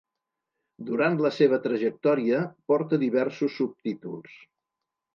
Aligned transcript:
Durant 0.87 1.17
la 1.25 1.31
seva 1.35 1.59
trajectòria 1.67 2.41
porta 2.73 3.03
diversos 3.07 3.63
subtítols. 3.63 4.39